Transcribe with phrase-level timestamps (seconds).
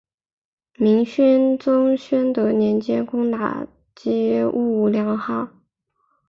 [0.77, 5.53] 明宣宗宣德年间攻打击兀良哈。